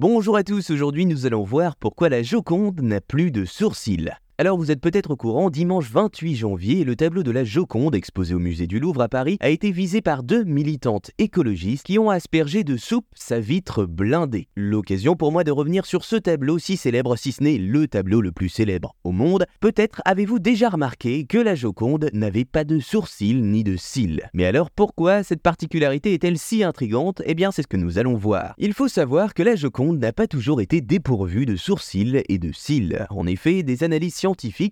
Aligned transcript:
Bonjour 0.00 0.36
à 0.36 0.44
tous, 0.44 0.70
aujourd'hui 0.70 1.06
nous 1.06 1.26
allons 1.26 1.42
voir 1.42 1.74
pourquoi 1.74 2.08
la 2.08 2.22
Joconde 2.22 2.82
n'a 2.82 3.00
plus 3.00 3.32
de 3.32 3.44
sourcils. 3.44 4.12
Alors 4.40 4.56
vous 4.56 4.70
êtes 4.70 4.80
peut-être 4.80 5.10
au 5.10 5.16
courant, 5.16 5.50
dimanche 5.50 5.90
28 5.90 6.36
janvier, 6.36 6.84
le 6.84 6.94
tableau 6.94 7.24
de 7.24 7.32
la 7.32 7.42
Joconde 7.42 7.96
exposé 7.96 8.34
au 8.34 8.38
musée 8.38 8.68
du 8.68 8.78
Louvre 8.78 9.02
à 9.02 9.08
Paris 9.08 9.36
a 9.40 9.48
été 9.48 9.72
visé 9.72 10.00
par 10.00 10.22
deux 10.22 10.44
militantes 10.44 11.10
écologistes 11.18 11.84
qui 11.84 11.98
ont 11.98 12.08
aspergé 12.08 12.62
de 12.62 12.76
soupe 12.76 13.08
sa 13.16 13.40
vitre 13.40 13.84
blindée. 13.84 14.46
L'occasion 14.54 15.16
pour 15.16 15.32
moi 15.32 15.42
de 15.42 15.50
revenir 15.50 15.86
sur 15.86 16.04
ce 16.04 16.14
tableau 16.14 16.60
si 16.60 16.76
célèbre, 16.76 17.16
si 17.16 17.32
ce 17.32 17.42
n'est 17.42 17.58
le 17.58 17.88
tableau 17.88 18.20
le 18.20 18.30
plus 18.30 18.48
célèbre 18.48 18.94
au 19.02 19.10
monde. 19.10 19.44
Peut-être 19.58 20.02
avez-vous 20.04 20.38
déjà 20.38 20.68
remarqué 20.68 21.24
que 21.24 21.38
la 21.38 21.56
Joconde 21.56 22.08
n'avait 22.12 22.44
pas 22.44 22.62
de 22.62 22.78
sourcils 22.78 23.42
ni 23.42 23.64
de 23.64 23.76
cils. 23.76 24.30
Mais 24.34 24.44
alors 24.44 24.70
pourquoi 24.70 25.24
cette 25.24 25.42
particularité 25.42 26.14
est-elle 26.14 26.38
si 26.38 26.62
intrigante? 26.62 27.22
Eh 27.24 27.34
bien 27.34 27.50
c'est 27.50 27.62
ce 27.62 27.66
que 27.66 27.76
nous 27.76 27.98
allons 27.98 28.14
voir. 28.14 28.54
Il 28.58 28.72
faut 28.72 28.86
savoir 28.86 29.34
que 29.34 29.42
la 29.42 29.56
Joconde 29.56 29.98
n'a 29.98 30.12
pas 30.12 30.28
toujours 30.28 30.60
été 30.60 30.80
dépourvue 30.80 31.44
de 31.44 31.56
sourcils 31.56 32.22
et 32.28 32.38
de 32.38 32.52
cils. 32.52 33.04
En 33.10 33.26
effet, 33.26 33.64
des 33.64 33.82
analyses 33.82 34.14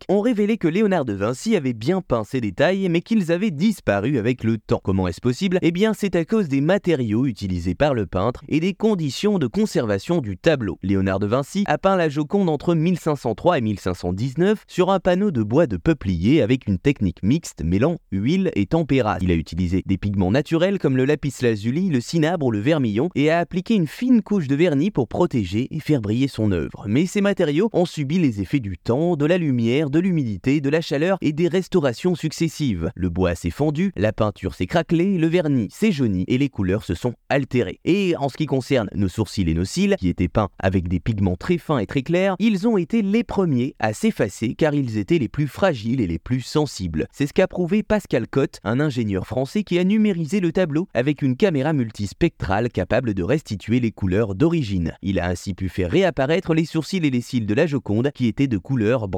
ont 0.08 0.20
révélé 0.20 0.58
que 0.58 0.68
Léonard 0.68 1.04
de 1.04 1.12
Vinci 1.12 1.56
avait 1.56 1.72
bien 1.72 2.00
peint 2.00 2.24
ces 2.24 2.40
détails, 2.40 2.88
mais 2.88 3.00
qu'ils 3.00 3.32
avaient 3.32 3.50
disparu 3.50 4.18
avec 4.18 4.44
le 4.44 4.58
temps. 4.58 4.80
Comment 4.82 5.08
est-ce 5.08 5.20
possible? 5.20 5.58
Eh 5.62 5.70
bien, 5.70 5.94
c'est 5.94 6.14
à 6.14 6.24
cause 6.24 6.48
des 6.48 6.60
matériaux 6.60 7.26
utilisés 7.26 7.74
par 7.74 7.94
le 7.94 8.06
peintre 8.06 8.44
et 8.48 8.60
des 8.60 8.74
conditions 8.74 9.38
de 9.38 9.46
conservation 9.46 10.20
du 10.20 10.36
tableau. 10.36 10.78
Léonard 10.82 11.20
de 11.20 11.26
Vinci 11.26 11.64
a 11.66 11.78
peint 11.78 11.96
la 11.96 12.08
Joconde 12.08 12.50
entre 12.50 12.74
1503 12.74 13.58
et 13.58 13.60
1519 13.62 14.64
sur 14.66 14.90
un 14.90 15.00
panneau 15.00 15.30
de 15.30 15.42
bois 15.42 15.66
de 15.66 15.76
peuplier 15.76 16.42
avec 16.42 16.66
une 16.66 16.78
technique 16.78 17.22
mixte 17.22 17.62
mêlant 17.64 17.96
huile 18.12 18.50
et 18.54 18.66
tempéra. 18.66 19.18
Il 19.22 19.30
a 19.30 19.34
utilisé 19.34 19.82
des 19.86 19.98
pigments 19.98 20.30
naturels 20.30 20.78
comme 20.78 20.96
le 20.96 21.04
lapis 21.04 21.34
lazuli, 21.42 21.88
le 21.88 22.00
cinabre 22.00 22.46
ou 22.46 22.50
le 22.50 22.60
vermillon 22.60 23.08
et 23.14 23.30
a 23.30 23.38
appliqué 23.38 23.74
une 23.74 23.86
fine 23.86 24.22
couche 24.22 24.48
de 24.48 24.54
vernis 24.54 24.90
pour 24.90 25.08
protéger 25.08 25.68
et 25.70 25.80
faire 25.80 26.00
briller 26.00 26.28
son 26.28 26.52
œuvre. 26.52 26.84
Mais 26.86 27.06
ces 27.06 27.20
matériaux 27.20 27.70
ont 27.72 27.86
subi 27.86 28.18
les 28.18 28.40
effets 28.40 28.60
du 28.60 28.76
temps, 28.78 29.16
de 29.16 29.24
la 29.24 29.38
lumière, 29.38 29.45
de 29.46 29.98
l'humidité, 29.98 30.60
de 30.60 30.68
la 30.68 30.80
chaleur 30.80 31.18
et 31.20 31.32
des 31.32 31.48
restaurations 31.48 32.14
successives. 32.14 32.90
Le 32.94 33.08
bois 33.08 33.34
s'est 33.34 33.50
fendu, 33.50 33.92
la 33.96 34.12
peinture 34.12 34.54
s'est 34.54 34.66
craquelée, 34.66 35.18
le 35.18 35.26
vernis 35.28 35.68
s'est 35.70 35.92
jauni 35.92 36.24
et 36.26 36.36
les 36.36 36.48
couleurs 36.48 36.82
se 36.82 36.94
sont 36.94 37.14
altérées. 37.28 37.78
Et 37.84 38.16
en 38.16 38.28
ce 38.28 38.36
qui 38.36 38.46
concerne 38.46 38.88
nos 38.94 39.08
sourcils 39.08 39.48
et 39.48 39.54
nos 39.54 39.64
cils, 39.64 39.96
qui 39.98 40.08
étaient 40.08 40.28
peints 40.28 40.48
avec 40.58 40.88
des 40.88 41.00
pigments 41.00 41.36
très 41.36 41.58
fins 41.58 41.78
et 41.78 41.86
très 41.86 42.02
clairs, 42.02 42.34
ils 42.38 42.66
ont 42.66 42.76
été 42.76 43.02
les 43.02 43.24
premiers 43.24 43.74
à 43.78 43.92
s'effacer 43.92 44.54
car 44.54 44.74
ils 44.74 44.98
étaient 44.98 45.18
les 45.18 45.28
plus 45.28 45.46
fragiles 45.46 46.00
et 46.00 46.06
les 46.06 46.18
plus 46.18 46.40
sensibles. 46.40 47.06
C'est 47.12 47.26
ce 47.26 47.32
qu'a 47.32 47.46
prouvé 47.46 47.82
Pascal 47.82 48.26
Cotte, 48.26 48.58
un 48.64 48.80
ingénieur 48.80 49.26
français 49.26 49.62
qui 49.62 49.78
a 49.78 49.84
numérisé 49.84 50.40
le 50.40 50.52
tableau 50.52 50.88
avec 50.92 51.22
une 51.22 51.36
caméra 51.36 51.72
multispectrale 51.72 52.68
capable 52.70 53.14
de 53.14 53.22
restituer 53.22 53.80
les 53.80 53.92
couleurs 53.92 54.34
d'origine. 54.34 54.92
Il 55.02 55.20
a 55.20 55.28
ainsi 55.28 55.54
pu 55.54 55.68
faire 55.68 55.90
réapparaître 55.90 56.52
les 56.52 56.64
sourcils 56.64 56.98
et 56.98 57.10
les 57.10 57.20
cils 57.20 57.46
de 57.46 57.54
la 57.54 57.66
Joconde 57.66 58.10
qui 58.12 58.26
étaient 58.26 58.48
de 58.48 58.58
couleur 58.58 59.08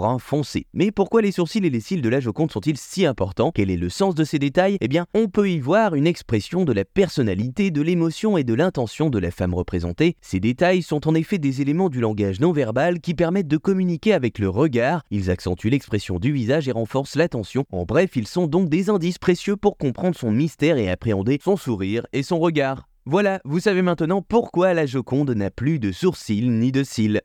Mais 0.74 0.90
pourquoi 0.90 1.22
les 1.22 1.32
sourcils 1.32 1.64
et 1.64 1.70
les 1.70 1.80
cils 1.80 2.02
de 2.02 2.08
la 2.08 2.20
Joconde 2.20 2.52
sont-ils 2.52 2.76
si 2.76 3.06
importants? 3.06 3.52
Quel 3.54 3.70
est 3.70 3.76
le 3.76 3.88
sens 3.88 4.14
de 4.14 4.24
ces 4.24 4.38
détails? 4.38 4.76
Eh 4.80 4.88
bien, 4.88 5.06
on 5.14 5.28
peut 5.28 5.50
y 5.50 5.58
voir 5.58 5.94
une 5.94 6.06
expression 6.06 6.64
de 6.64 6.72
la 6.72 6.84
personnalité, 6.84 7.70
de 7.70 7.82
l'émotion 7.82 8.36
et 8.36 8.44
de 8.44 8.54
l'intention 8.54 9.10
de 9.10 9.18
la 9.18 9.30
femme 9.30 9.54
représentée. 9.54 10.16
Ces 10.20 10.40
détails 10.40 10.82
sont 10.82 11.08
en 11.08 11.14
effet 11.14 11.38
des 11.38 11.62
éléments 11.62 11.88
du 11.88 12.00
langage 12.00 12.40
non 12.40 12.52
verbal 12.52 13.00
qui 13.00 13.14
permettent 13.14 13.48
de 13.48 13.56
communiquer 13.56 14.12
avec 14.12 14.38
le 14.38 14.48
regard, 14.48 15.02
ils 15.10 15.30
accentuent 15.30 15.70
l'expression 15.70 16.18
du 16.18 16.32
visage 16.32 16.68
et 16.68 16.72
renforcent 16.72 17.16
l'attention. 17.16 17.64
En 17.72 17.84
bref, 17.84 18.10
ils 18.16 18.28
sont 18.28 18.46
donc 18.46 18.68
des 18.68 18.90
indices 18.90 19.18
précieux 19.18 19.56
pour 19.56 19.76
comprendre 19.76 20.16
son 20.16 20.30
mystère 20.30 20.78
et 20.78 20.90
appréhender 20.90 21.38
son 21.42 21.56
sourire 21.56 22.06
et 22.12 22.22
son 22.22 22.38
regard. 22.38 22.88
Voilà, 23.06 23.40
vous 23.44 23.60
savez 23.60 23.80
maintenant 23.80 24.20
pourquoi 24.20 24.74
la 24.74 24.84
Joconde 24.84 25.30
n'a 25.30 25.50
plus 25.50 25.78
de 25.78 25.92
sourcils 25.92 26.48
ni 26.48 26.72
de 26.72 26.84
cils. 26.84 27.22